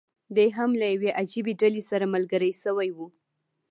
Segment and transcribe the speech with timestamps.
[0.35, 2.99] دی هم له یوې عجیبي ډلې سره ملګری شوی و.